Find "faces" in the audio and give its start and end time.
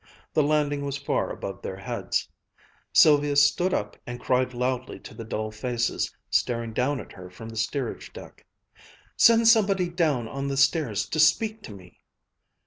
5.51-6.11